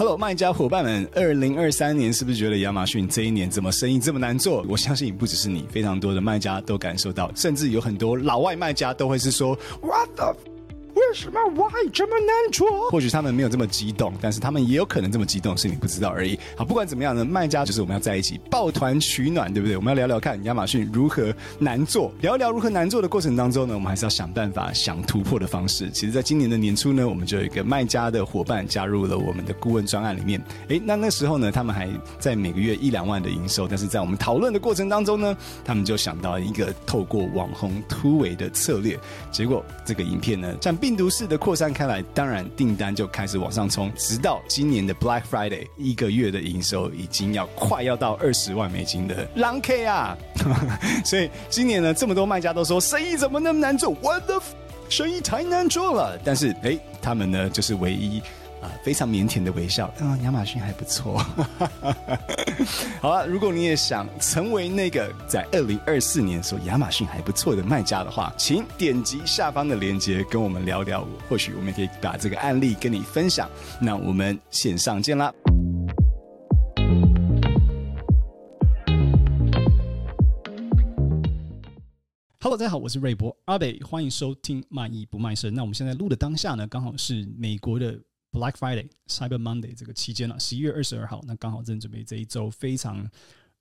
[0.00, 4.64] Hello，卖家伙伴们，二零二三年是不是觉得亚马逊这一年怎么生意这么难做？
[4.66, 10.34] 我相信不只是你，非常多的卖家都感受到，甚至有很多老外卖家都会是说，What the。
[11.10, 12.88] 为什么 Why 这么难做？
[12.88, 16.38] 或许他们没有这么激动，但是他们也有可能这么激动，是你不知道而已。
[16.54, 19.76] 好，不管怎么样呢，卖家就是我们要在一起抱团取暖，对不对？
[19.76, 25.90] 我们要聊聊看亚马逊如何难做，聊聊如何难做的过程当中呢，我们还是要想办法想突破的方式。
[25.90, 30.40] 其实，在今年的年初呢，我们就有一个卖家的伙伴加入了我们的顾问专案里面。
[30.68, 31.88] 诶，那那时候呢，他们还
[32.20, 38.96] 在每个月一两万的营收，但是在我们讨论的过程当中呢，他们就想到一个透过网红突围的策略。
[39.32, 50.14] 结果这个影片呢，像病毒式的扩散开来，当然订单就开始往上冲，直到今年的 Black Friday，一个月的营收已经要快要到二十万美金的 Long K 啊！
[51.02, 54.42] 所以今年呢，这么多卖家都说生意怎么那么难做？What the，
[54.90, 56.18] 生意太难做了。
[56.22, 58.20] 但是哎，他们呢就是唯一。
[58.82, 59.92] 非常腼腆的微笑。
[60.00, 61.18] 嗯，亚马逊还不错。
[63.00, 71.06] 好了，如果你也想成为那个在二零二四年说亚马逊还不错的卖家的话，请点击下方的链接跟我们聊聊。
[71.28, 73.50] 或许我们可以把这个案例跟你分享。
[73.80, 75.32] 那我们线上见啦
[82.40, 85.52] ！Hello，大家好，我是瑞博阿北，欢迎收听卖艺不卖身。
[85.52, 88.00] 那我们现在录的当下呢，刚好是美国的。
[88.32, 93.10] Black Friday、Cyber Monday 这个期间了，十一月二十二号，那刚好正准备这一周非常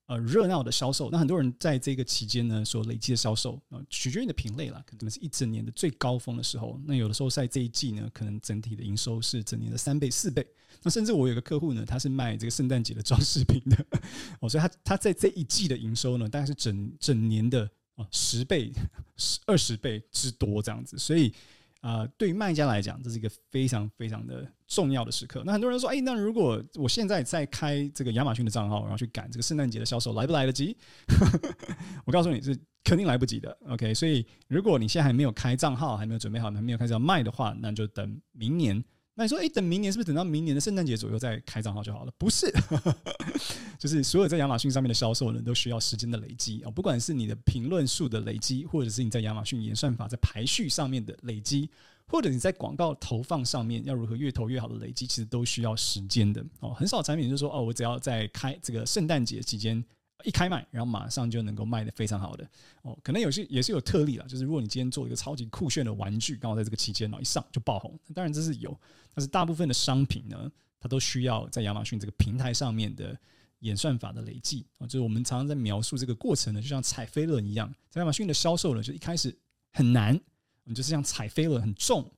[0.06, 1.10] 呃热闹的销售。
[1.10, 6.80] 那很多人在这个期间呢，所累计的销售啊，取决于你的品类啦，可能是一整年的最高峰的时候。
[6.86, 10.46] 那有的时候在这一季呢，可能整体的营收是整年的三倍、四倍。
[10.84, 13.86] 那甚至我有个客户呢，他是卖这个圣诞节的装饰品的，
[14.40, 18.72] 哦，所以他他在这一季的营收呢，大概是整整年的啊十倍、
[19.18, 21.34] 十二十倍之多这样子，所以。
[21.82, 25.44] 啊、呃，对于卖家来讲，这是一个非常非常的重要的时刻。
[25.46, 30.76] 那很多人说，哎，那如果我现在在开这个亚马逊的账号，然后去赶这个圣诞节的销售，来不来得及？
[32.06, 33.58] 我告诉你是肯定来不及的。
[33.68, 38.84] OK，所以如果你现在还没有开账号，还没有准备好，还没有开始要卖的话，那就等明年。
[39.20, 42.12] 那你说，诶，等明年是不是等到明年的圣诞节左右再开账号就好了？
[42.18, 42.50] 不是，
[43.78, 46.72] 就是所有在亚马逊上面的销售呢，都需要时间的累积啊。
[46.72, 51.70] 不管是你的评论数的累积，或者是你在亚马逊演算法在排序上面的累积，
[52.08, 56.74] 或者你在广告投放上面要如何越投越好的累积，其实都需要时间的哦。
[56.74, 59.84] 很少产品就是说，哦，我只要在开这个圣诞节期间。
[60.26, 62.46] 一开卖，然后马上就能够卖得非常好的
[62.82, 68.78] 哦，可能有些也是有特例了，就是如果你今天做一个超级酷炫的玩具，刚好在这个期间呢一上就爆红，当然这是有，
[69.14, 73.18] 但是大部分的商品呢，它都需要在亚马逊这个平台上面的
[73.60, 74.66] 演算法的累计。
[74.78, 79.36] 啊，就是我们常常在描述这个过程呢，就像踩飞轮一样，在亚马逊的销售呢，就一开始
[79.72, 80.20] 很难，
[80.64, 82.10] 你就是像踩飞轮很重，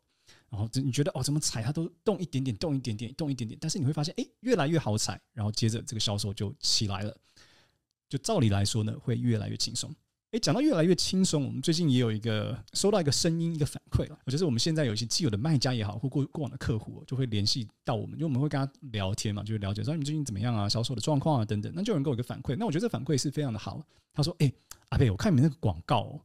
[0.49, 7.17] 然后你觉得哦怎么踩它都动一点点，动一点点，动一点点，但是你会发现哎越来越好踩，然后接着这个销售就起来了。
[8.09, 9.89] 就照理来说呢，会越来越轻松。
[10.31, 14.17] 诶，讲到越来越轻松，我们最近也有一个收到一个声音，一个反馈了。
[14.25, 21.69] 我觉得我们现在有一些既有的卖家也好，或过过往的客户，就会联系到我们，因为我们会跟他聊天嘛，就会了解说你们最近怎么样啊，销售的状况啊等等。
[21.75, 23.85] 那就有人给我一个反馈，那我觉得这反馈是非常的好。
[24.13, 24.53] 他说：“诶，
[24.87, 26.17] 阿贝，我看你们那个广告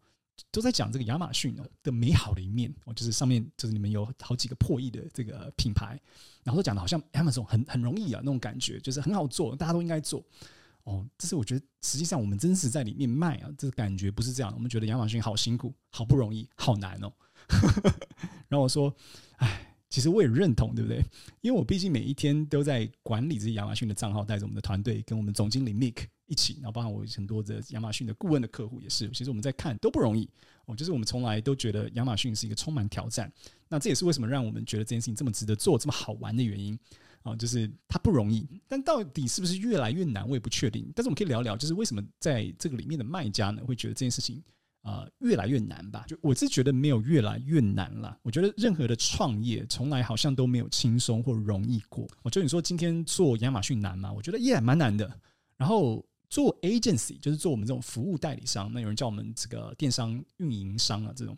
[0.52, 6.00] 都在讲这个亚马逊的美好的一面，哦，就是上面就是你们有好几个破亿的这个品牌，
[6.44, 10.22] 然后都讲的好像 Amazon 很很容易啊那种感觉，就是很好做，大家都应该做。”
[10.86, 14.52] 哦，这是我觉得，实际上我们真实在里面卖啊，这个感觉不是这样。
[14.54, 17.12] 我们觉得亚马逊好辛苦，好不容易，好难哦。
[18.48, 18.94] 然后我说，
[19.38, 21.04] 哎，其实我也认同，对不对？
[21.40, 29.10] 因为我毕竟每一天都在管理这些亚马逊的账号，带着我们的团队，跟我们总经理 Mick 一起，然后包括我很多的亚马逊的顾问的客户也是。
[29.10, 30.30] 其实我们在看都不容易
[30.66, 33.32] 哦，就是我们从来都觉得亚马逊是一个充满挑战。
[33.68, 36.78] 那这也是为什么让我们觉得这件事情这么值得做，这么好玩的原因。
[37.26, 40.90] 啊，就是它不容易，但到底是不是越来越难，我也不确定。
[40.94, 44.42] 但是我们可以聊聊，就是为什么在这个里面的卖家呢，会觉得这件事情
[44.82, 46.04] 啊、越来越难吧？
[46.06, 48.16] 就我是觉得没有越来越难了。
[48.22, 52.06] 我觉得任何的创业从来好像都没有轻松或容易过。
[52.22, 54.12] 我觉得你说今天做亚马逊难吗？
[54.12, 55.12] 我觉得也蛮难的。
[55.56, 61.36] 然后做 agency 就是做我们这种服务代理商，那有人叫我们这个电商运营商啊，这种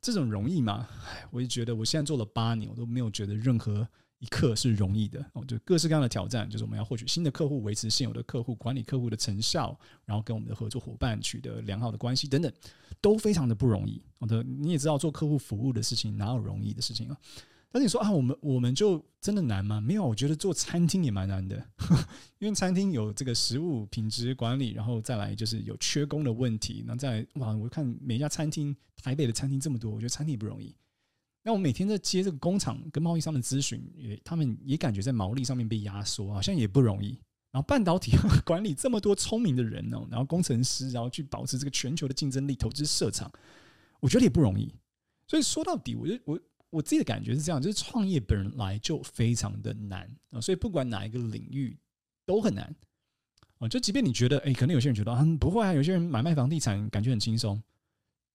[0.00, 0.88] 这种容易吗？
[1.30, 3.86] 我就觉得我现在做了八年，我都没有觉得任何。
[4.18, 12.52] 一刻是容易的哦，就各式各样的挑战，就是我们要获取新的客户，维持现有的客户，管理客户的成效，然后跟我们的合作伙伴取得良好的关系等等，
[13.00, 14.02] 都非常的不容易。
[14.18, 17.16] 好的，你也知道做客户服务的事情哪有容易的事情啊？
[17.70, 19.78] 但是你说啊，我们我们就真的难吗？
[19.78, 21.62] 没有，我觉得做餐厅也蛮难的，
[22.40, 30.74] 因为餐厅有这个食物品质管理，然后再来就是有缺工的问题，然后再来哇，我看每一家餐厅，台北的餐厅这么多，我觉得餐厅也不容易。
[31.48, 37.18] 那我每天在接这个工厂跟贸易商的咨询，也他们也感觉在毛利上面被压缩，好像也不容易。
[37.50, 38.12] 然后半导体
[38.44, 43.32] 管理这么多聪明的人哦，然后工程师，然后去保持这个全球的竞争力，投资设厂，
[43.98, 44.70] 我觉得也不容易。
[45.26, 51.74] 所以说到底，我就我我自己的感觉是这样，就是创业本来就非常的难啊，所以不管哪一个领域
[52.26, 52.76] 都很难
[53.56, 53.66] 啊。
[53.66, 57.58] 就即便你觉得，哎，可能有些人觉得啊，不会啊，有些人买卖房地产感觉很轻松，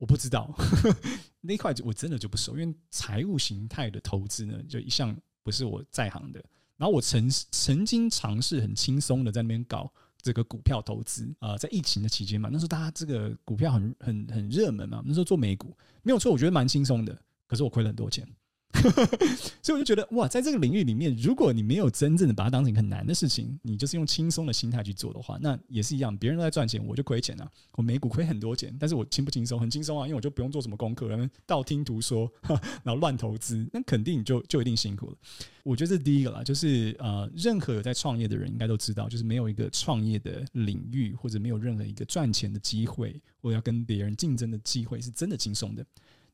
[0.03, 0.97] 我不知道呵呵
[1.39, 6.43] 那块我真的就不熟，因为财务形态的投资呢，就一向不是我在行的。
[6.75, 9.89] 然后我曾曾经尝试很轻松的在那边搞
[10.21, 17.17] 这个股票投资啊、在疫情的期间嘛，那时候大家这个股票很很很热门嘛，那时候做美股没有错，我觉得蛮轻松的，
[17.47, 18.27] 可是我亏了很多钱。
[19.61, 27.49] 所以我就觉得哇，在这个领域里面，如果你没有真正的把它当成很难的事情，你就是用轻松的心态去做的话，那也是一样，别人都在赚钱，我就亏钱啊。
[27.73, 29.59] 我每股亏很多钱，但是我轻不轻松？
[29.59, 32.29] 很轻松啊，因为我就不用做什么功课，然后道听途说，
[32.83, 35.17] 然后乱投资，那肯定就就一定辛苦了。
[35.63, 45.85] 我觉得这是第一个啦，就是呃，任何有在创业的人应该都知道，就是没有一个创业的领域，或者没有任何一个赚钱的机会，或者要跟别人竞争的机会，是真的轻松的。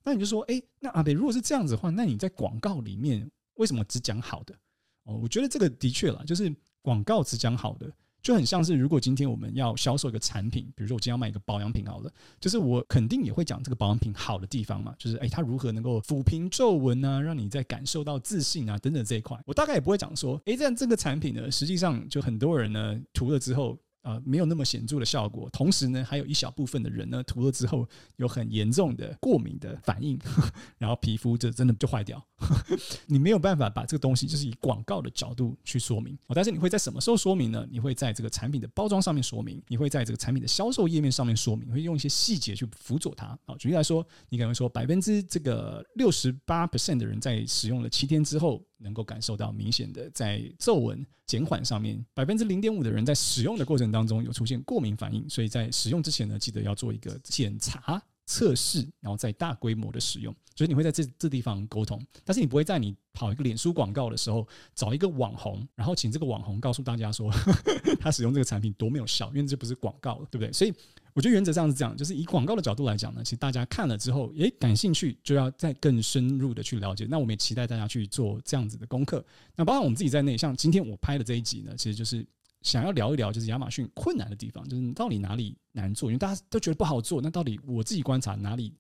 [0.04, 4.56] 那你就说，哎、那阿北如果是这样子的话，那你在广告里面为什么只讲好的？
[5.04, 7.92] 哦，我觉得这个的确啦，就是广告只讲好的，
[8.22, 23.78] 就很像是如果今天我们要销售一个产品，比如说我今天要卖一个保养品好了，就是我肯定也会讲这个保养品好的地方嘛，就是哎、它如何能够抚平皱纹啊，让你在感受到自信啊等等这一块，我大概也不会讲说，哎、这样这个产品呢，实际上就很多人呢涂了之后。
[24.02, 25.50] 呃，没有那么显著的效果。
[25.52, 30.18] 同时呢，还有一小部分的人呢，涂了之后有很严重的过敏的反应，
[30.78, 32.26] 然后皮肤就真的就坏掉。
[33.08, 36.18] 你没有办法把这个东西就是以广告的角度去说明。
[36.34, 37.68] 但是你会在什么时候说明呢？
[37.70, 43.38] 你会在这个产品的包装上面说明，你会在这个产品的销售页面上面说明，会用一些细节去辅佐它。
[43.46, 48.64] 好，举例来说，你可能说百分之这个六十八 percent 的人在使用了七天之后。
[48.80, 58.02] 能够感受到明显的在皱纹减缓上面，百分之零点五的人在使用的过程当中有出现过敏反应，所以在使用之前呢，记得要做一个检查。
[58.30, 60.36] 测试，然后再大规模的使用。
[60.56, 64.46] 所以你会在这这地方沟通，但是你不会在你跑一个脸书广告的时候
[64.76, 67.32] 找一个网红，然后请这个网红告诉大家说
[68.00, 70.54] 他使用这个产品多没有效，因为这不是广告了，对不对？
[70.54, 70.74] 所以。
[71.16, 77.06] 我觉得原则上是这样，就是以广告的角度来讲呢，其实大家看了之后，诶，感兴趣就要再更深入的去了解。
[77.10, 79.26] 那我们也期待大家去做这样子的功课。
[79.56, 82.26] 那包括我们自己在内，像今天我拍的这一集呢，其实就是
[82.62, 86.10] 想要聊一聊，就是亚马逊困难的地方，就是到底哪里难做？
[86.10, 88.74] 因为大家都觉得不好做，那到底我自己观察哪里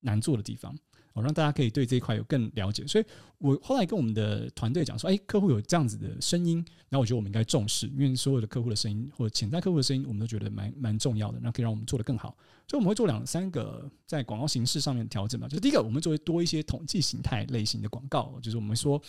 [0.00, 0.76] 难做的地方？
[1.12, 3.04] 我让大家可以对这一块有更了解，所以
[3.38, 12.36] 我后来跟我们的团队讲说，哎，客户有这样子的声音，那我觉得我们应该重视，因为所有的客户的声音或者潜在客户的声音，我们都觉得蛮蛮重要的，那可以让我们做得更好。
[12.68, 19.00] 所以我们会做两三个在广告形式上面调整嘛，就是第一个，我们作为多一些统计形态类型的广告，就是我们说，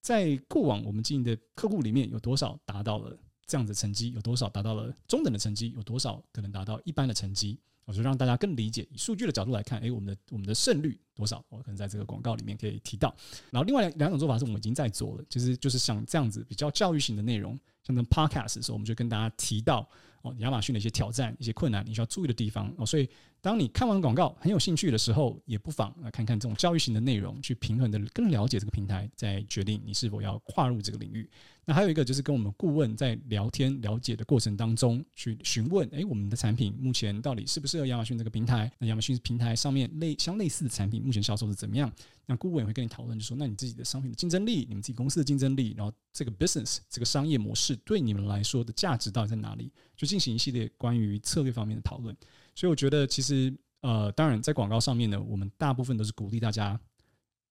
[0.00, 3.14] 在过往我们经营的客户里面有多少达到了
[3.50, 7.58] 这样子的成绩，有多少达到了中等的成绩，有多少可能达到一般的成绩。
[7.86, 11.44] 我就让大家更理解，以数据的角度来看，诶，我们的我们的胜率多少？
[11.48, 13.12] 我可能在这个广告里面可以提到。
[13.50, 19.88] 然后另外两两种做法是我们已经在做了，其实就是像这样子比较教育型的内容，像那 podcast 的时候，我们就跟大家提到
[20.22, 22.86] 哦，亚马逊的一些挑战、一些困难，你需要注意的地方哦。
[22.86, 23.08] 所以
[23.42, 31.28] 当你看完广告很有兴趣的时候，也不妨来看看这种教育型的内容，去平衡的更了解这个平台，再决定你是否要跨入这个领域。
[31.64, 38.70] 那还有一个就是跟我们顾问在聊天了解的过程当中去询问，诶，我们的产品目前到底适不适合亚马逊这个平台？
[38.78, 41.90] 那亚马逊平台上面类相类似的产品目前销售是怎么样？
[42.26, 49.70] 那顾问也会跟你讨论，就说那你自己的商品的竞争力，你们自己公司的竞争力，然后这个 business 这个商业模式对你们来说的价值到底在哪里？
[49.96, 52.16] 就进行一系列关于策略方面的讨论。
[52.54, 56.78] 所以我觉得其实呃，当然在广告上面呢，我们大部分都是鼓励大家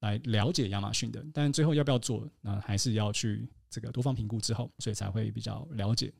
[0.01, 3.47] 来了解亚马逊的，但最后要不要做，那还是要去。
[3.71, 6.11] 这个多方评估之后，所以才会比较了解。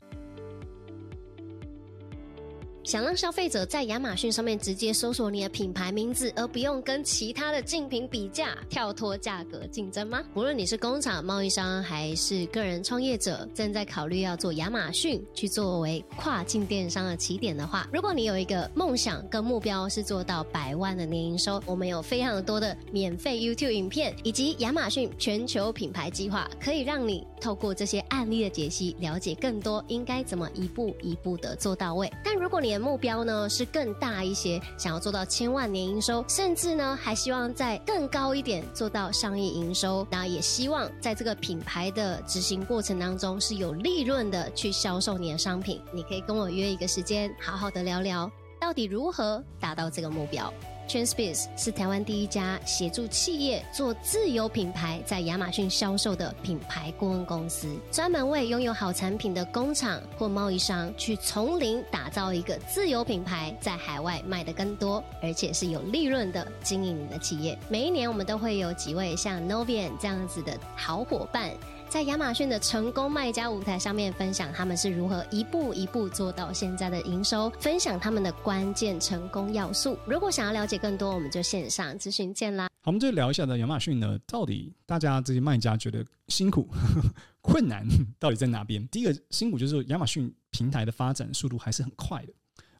[2.90, 10.24] 想让消费者在亚马逊上面直接搜索你的品牌名字，而不用跟其他的竞品比价、跳脱价格竞争吗？
[10.34, 32.12] 无论你是工厂、贸易商，还是个人创业者，正在考虑要做亚马逊去作为跨境电商的起点的话，如果你有一个梦想跟目标是做到百万的年营收，我们有非常多的免费 YouTube 影片，以及亚马逊全球品牌计划，可以让你透过这些案例的解析，了解更多应该怎么一步一步的做到位。
[32.26, 40.08] 但如果你的目标呢是更大一些，想要做到千万年营收，甚至呢还希望再更高一点做到上亿营收。
[40.10, 45.82] 那也希望在这个品牌的执行过程当中是有利润的去销售你的商品。
[45.92, 50.52] 你可以跟我约一个时间，好好的聊聊到底如何达到这个目标。
[50.90, 67.56] Transpace 是台湾第一家协助企业做自有品牌在亚马逊销售的品牌顾问公司，专门为拥有好产品的工厂或贸易商去从零打造一个自有品牌，在海外卖得更多，而且是有利润的经营你的企业。
[67.70, 71.52] 每一年我们都会有几位像 Novian 这样子的好伙伴。
[71.90, 79.98] 在亚马逊的成功卖家舞台上面，分享他们是如何一步一步做到现在的营收，分享他们的关键成功要素。
[80.06, 82.68] 如果想要了解更多，我们就线上咨询见啦。
[82.84, 86.68] 好，我们就聊一下呢，亚马逊呢，到底大家这些卖家觉得辛苦、
[87.42, 87.84] 困难
[88.20, 88.88] 到底在哪边？
[88.90, 92.32] 第一个辛苦就是，亚马逊平台的发展速度还是很快的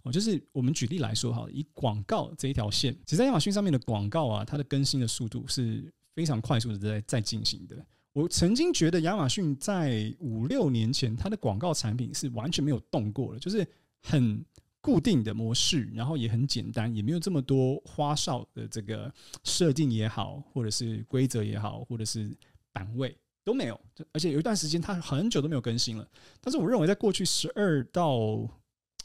[0.04, 0.12] 哦。
[0.12, 7.76] 就是我们举例来说哈，以广告这一条线，其实在亚马逊上面的广告啊，它的更新的速度是非常快速的在在进行的。
[8.14, 13.66] 我曾经觉得亚马逊在五六年前，它的广告产品是完全没有动过的，就是
[14.02, 14.44] 很
[14.82, 19.14] 固定的模式，然后也很简单，也没有这么多花哨的这个
[19.44, 22.36] 设定也好，或者是规则也好，或者是
[22.72, 23.80] 版位都没有。
[24.12, 26.10] 而且有一段时间，它很久都没有更新了。
[26.42, 28.50] 但是我认为，在过去十二到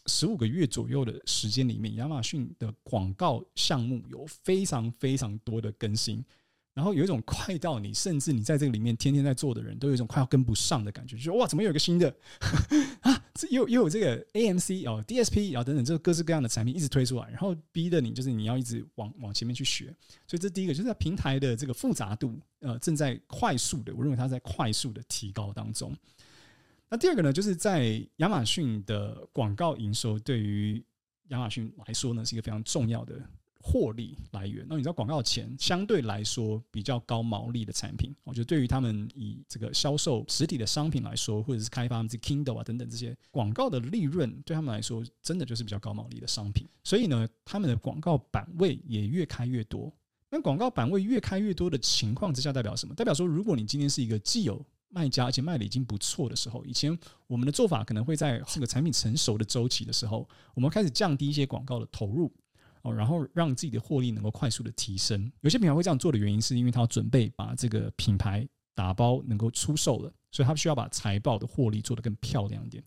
[0.06, 6.24] 十五个月左右的时间里面，亚马逊的广告项目有非常非常多的更新。
[6.74, 12.12] 然后有一种快到你，甚至你在这个里面天天在做的人都有一种快要跟不上的感觉，就是哇，怎么又有个新的
[13.00, 13.24] 啊？
[13.34, 19.86] 这又又有这个 AMC 哦，DSP 啊等等，这个各式各样的产品一直推出来，然后逼得你就是你要一直往往前面去学。
[20.26, 25.96] 所以这第一个就是在平台的这个复杂度呃正在快速的，我认为它在快速的提高当中。
[26.90, 30.84] 那第二个呢，就是在亚马逊的广告营收对于
[31.28, 33.20] 亚马逊来说呢，是一个非常重要的。
[33.66, 46.68] 获利来源，那你知道广告钱相对来说比较高毛利的产品，我觉得对于他们以这个销售实体的商品来说，或者是开发这 Kindle 啊等等这些广告的利润，对他们来说真的就是比较高毛利的商品。
[46.82, 49.90] 所以呢，他们的广告版位也越开越多。
[50.28, 52.94] 那广告版位越开越多的情况之下，代表什么？
[52.94, 62.30] 代表说，如果你今天是一个既有卖家，而且卖的已经不错的时候，以前我们的做法可能会在这个产品成熟的周期的时候，我们开始降低一些广告的投入。
[62.84, 65.30] 哦，然后让自己的获利能够快速的提升。
[65.40, 72.84] 有些品牌会这样做的原因，是因为他要准备把这个品牌打包能够出售了，所以他需要把财报的获利做得更漂亮一点。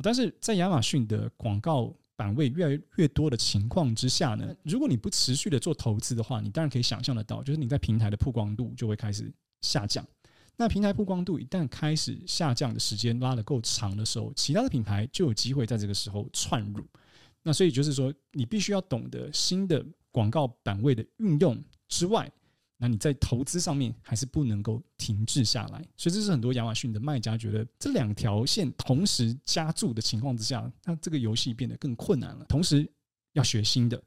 [0.00, 10.06] 但是在亚马逊的广告版位越来越多的情况之下呢，如果你不持续的做投资的话，你当然可以想象得到，就是你在平台的曝光度就会开始下降。
[10.56, 16.84] 那平台曝光度一旦开始下降的时间拉得够长的时候，其他的品牌就有机会在这个时候窜入。
[17.42, 22.30] 那所以就是说，你必须要懂得新的广告版位的运用之外，
[22.76, 25.84] 那你在投资上面还是不能够停滞下来。
[25.96, 32.44] 所以这是很多亚马逊的卖家觉得，这两条线同时加注的情况之下，那这个游戏变得更困难了。
[32.46, 32.88] 同时
[33.32, 34.00] 要学新的，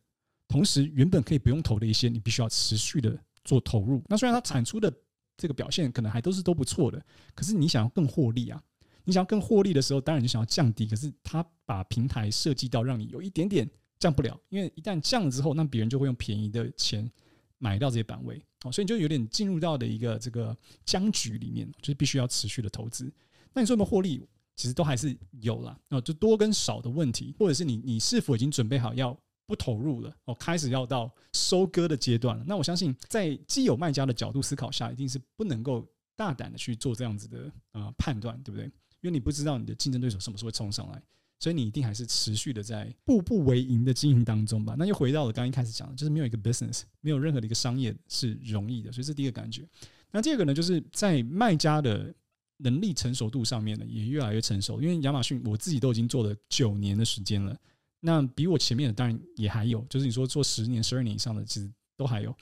[0.47, 4.01] 同时原本可以不用投的一些，你必须要持续的做投入。
[4.07, 4.93] 那虽然它产出的
[5.37, 8.61] 这个表现可能还都是都不错的，可是你想要更获利啊。
[9.05, 10.85] 你想要更获利的时候，当然就想要降低。
[10.85, 17.09] 可是他把平台设计到让你有一点点降不了，因为一旦降了之后，那别人就会用便宜的钱
[17.57, 23.09] 买到这些版位，哦，所以你就有点进入到的一个这个僵局里面，就是必须要持续的投资。
[23.53, 24.27] 那你说有没有获利？
[24.57, 29.13] 其实都还是有啦，哦，就多跟少的问题，或者是你你是否已经准备好要
[29.45, 32.45] 不投入了，哦，开始要到收割的阶段了？
[32.47, 35.85] 那我相信，在既有卖家的角度思考下，一定是不能够
[36.15, 38.71] 大胆的去做这样子的呃判断，对不对？
[39.05, 40.99] 因为你不知道你的竞争对手什么时候会冲上来，
[41.39, 44.75] 所以你一定还是持续的在步步为营的经营当中吧。
[44.79, 49.63] 那又回到了刚一开始讲的，就是没有一个 business，没有任何的一个商业是容易的，所以这是第一个感觉。
[50.09, 52.11] 那第二个呢，就是在卖家的
[52.57, 54.81] 能力成熟度上面呢，也越来越成熟。
[54.81, 57.55] 因为亚马逊我自己都已经做了九年的时间了，
[57.99, 62.35] 那比我前面的当然也还有，就是你说做十年、十二年以上的，其实都还有。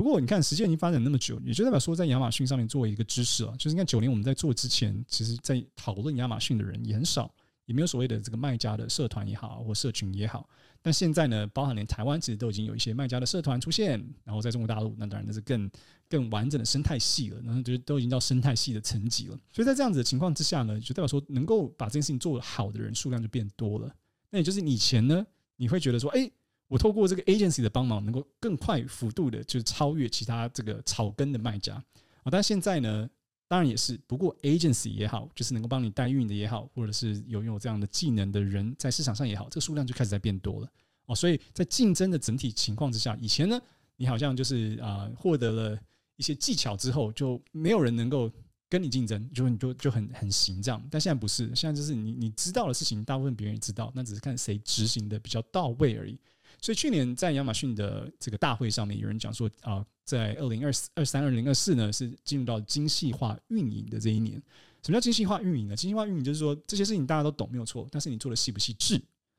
[0.00, 7.30] 不过你看，时间已经发展那么久，也就代表说，在亚马逊上面作为一个知识啊，就是你看九年我们在做之前，其实在讨论亚马逊的人也很少，
[7.66, 10.48] 也没有所谓的这个卖家的社团也好，或社群也好。
[10.80, 15.70] 但现在呢，包含连台湾其实都已经有一些卖家的社团出现，然后在中国大陆，那当然那是更
[16.08, 19.38] 更完整的生态系了，然后就都已经到生态系的层级了。
[19.52, 23.94] 所以在这样子的情况之下呢，就代表说，能够把这件事情做得好的人数量就变多了。
[24.30, 25.26] 那也就是以前呢，
[25.56, 26.30] 你会觉得说，哎。
[26.70, 31.74] 我透过这个 agency 的帮忙，能够更快幅度的，就超越其他这个草根的卖家
[32.22, 32.30] 啊。
[32.30, 33.10] 但现在呢，
[33.48, 40.68] 当然也是，不过 agency 也好，就是能够帮你代运的也好，或者是拥有这样的技能的人在市场上也好，这个数量就开始在变多了
[41.06, 41.14] 哦。
[41.14, 43.60] 所以在竞争的整体情况之下，以前呢，
[43.96, 45.76] 你好像就是啊，获得了
[46.14, 48.30] 一些技巧之后，就没有人能够
[48.68, 50.80] 跟你竞争，就你就就很很行这样。
[50.88, 56.16] 但现在不是，现在就是你你知道的事情，大部分别人也知道，那只是看谁执行的比较到位而已。
[56.60, 64.42] 所以去年在亚马逊的这个大会上面，有人讲说啊，在二零二四、二三、二零二四呢，是进入到精细化运营的这一年。
[64.82, 65.76] 什么叫精细化运营呢？
[65.76, 68.96] 精细化运营就是说这些事情大家都懂没有错，但是你做的细不细致，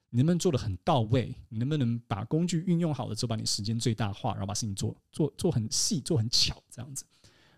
[0.10, 1.34] 你能不能做的很到位？
[1.50, 7.04] 你能不能把工具运用好了之后，把你时间最大化，然后把事情做做做很细，做很巧这样子。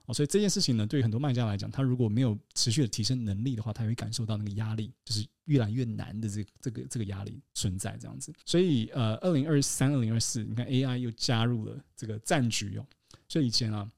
[0.05, 8.33] 哦，所以这件事情呢，对于很多卖家来讲，他如果没有持续的提升能力的话，他会感受到那个压力，就是越来越难的这个这个这个压力存在这样子。
[8.45, 12.85] 所以呃，二零二三、二零二四，你看 AI 又加入了这个战局哦。
[13.29, 13.89] 所以以前啊，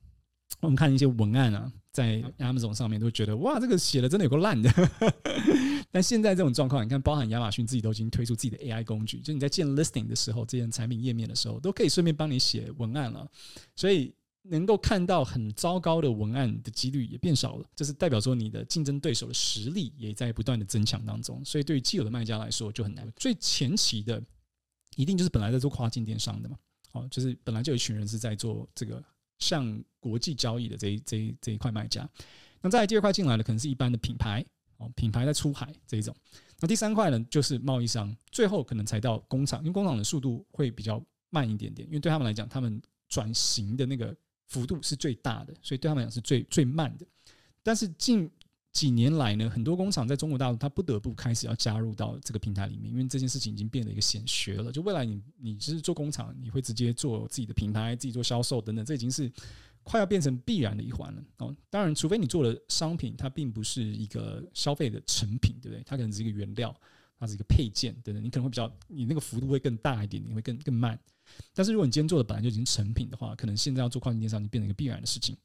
[0.60, 4.72] 我们看一些文案啊，在 Amazon 上面都觉得哇，这个写的真的有够烂的。
[5.90, 13.28] 但现在这种状况，你看，包含亚马逊自己都已经推出自己的 AI 工具，就你在建 Listing 的时候，这件产品页面的时候，都可以顺便帮你写文案了。
[13.76, 14.14] 所以。
[14.48, 23.12] 能够看到很糟糕的文案的几率也变少了，这是代表说你的竞争对手的实力也在不断的增强当中，所以对于既有的卖家来说就很难。
[23.16, 24.22] 最前期的
[24.96, 26.58] 一定就是本来在做跨境电商的嘛，
[26.92, 29.04] 哦，就是本来就有一群人是在做这个
[29.40, 32.08] 向国际交易的这一这一这一块卖家。
[32.62, 34.46] 那再第二块进来的可能是一般的品牌
[34.78, 36.16] 哦，品牌在出海这一种。
[36.60, 44.16] 那第三块呢，就是贸易商，最后可能才到工厂，因为工厂的速度会比较慢一点点，因为对他们来讲，他们转型的那个。
[44.48, 47.06] 幅度是最大的，所以对他们来讲是最最慢的。
[47.64, 48.30] 但是近
[48.72, 54.72] 几年来呢，很多工厂在中国大陆，它不得不开始要加入到这个平台里面，因为这件事情已经变得一个显学了。
[54.72, 59.32] 就未来你你其实做工厂，你会直接做自己的品牌，自己做销售等等，这已经是
[59.82, 61.24] 快要变成必然的一环了。
[61.38, 65.82] 哦，当然，除非你做的商品它并不是一个消费的成品，对不对？
[65.86, 66.76] 它可能是一个原料，
[67.18, 71.00] 它是一个配件等等，你可能会比较你那个幅度会更大一点，你会更更慢。
[71.54, 75.36] 但是如果你今天做的本来就已经成品的话，可能现在要做跨境电商你变成一个必然的事情。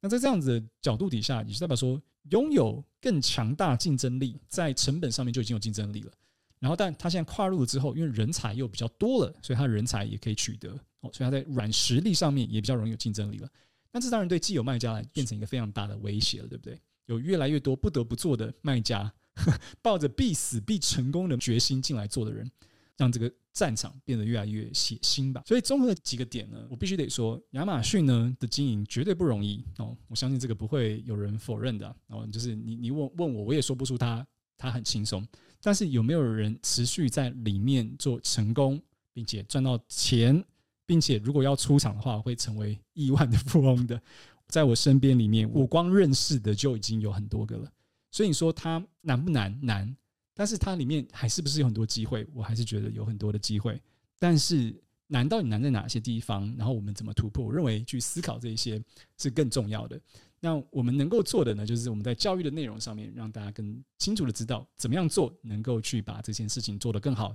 [0.00, 6.12] 那在这样子的角度底下，也是代表说拥有更强大竞争力，在成本上面就已经有竞争力了。
[6.58, 13.48] 然后，但他现在跨入了之后，因为人才又比较多了，所以他人才也可以取得哦，所以他在软实力上面也比较容易有竞争力了。
[13.92, 16.80] 那这当然对既有卖家来变成一个非常大的威胁了，对不对？
[17.06, 19.12] 有越来越多不得不做的卖家，
[19.82, 22.50] 抱着必死必成功的决心进来做的人。
[22.98, 25.42] 让这个战场变得越来越血腥吧。
[25.44, 29.94] 所以综合几个点呢，我必须得说，亚马逊呢的经营绝对不容易哦。
[30.08, 32.26] 我相信这个不会有人否认的哦。
[32.32, 35.28] 就是你你问问我，我也说不出他他很轻松。
[35.60, 38.80] 但是有没有人持续在里面做成功，
[39.12, 40.42] 并且赚到钱，
[40.86, 44.00] 并且如果要出场的话，会成为亿万的富翁的，
[44.48, 47.70] 在我身边里面，我光认识的就已经有很多个了。
[48.10, 49.58] 所以你说它难不难？
[49.62, 49.96] 难。
[50.38, 52.26] 但是它里面还是不是有很多机会？
[52.34, 53.80] 我还是觉得有很多的机会。
[54.18, 54.74] 但是
[55.06, 56.54] 难到底难在哪些地方？
[56.58, 57.46] 然后我们怎么突破？
[57.46, 58.82] 我认为去思考这一些
[59.16, 59.98] 是更重要的。
[60.38, 67.34] 那我们能够做的呢，就是我们在教育的内容上面，让大家更清楚的知道怎么样做，能够去把这件事情做得更好，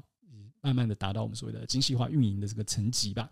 [0.61, 3.27] 慢慢的达到我们所谓的精细化运营的这个层级吧。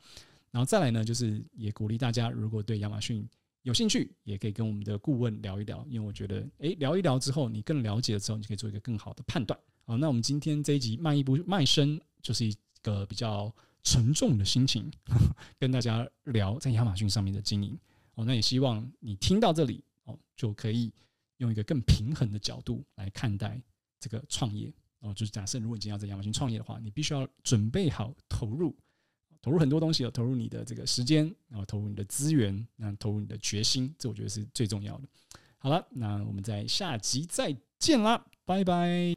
[0.49, 3.23] 然后再来呢，就是也鼓励大家，如果对亚马逊。
[3.69, 9.58] 有兴趣也可以跟我们的顾问聊一聊，因为我觉得，诶，聊一聊之后，你更了解了之后，你可以做一个更好的判断。
[9.84, 13.53] 好，那我们今天这一集卖一不卖身，就是一个比较
[13.84, 14.91] 沉重的心情，
[15.60, 17.77] 跟大家聊在亚马逊上面的经营。
[18.15, 20.91] 哦，那也希望你听到这里，哦，就可以
[21.38, 23.62] 用一个更平衡的角度来看待
[23.99, 24.73] 这个创业。
[25.01, 28.75] 哦，就是假设如果你今天要在亚马逊创业的话，你必须要准备好投入。
[29.41, 35.04] 投入很多东西，投入你的这个时间，然后投入你的资源，那投入你的决心，这我觉得是最重要的。
[35.58, 39.13] 好了，那我们在下集再见啦，拜拜。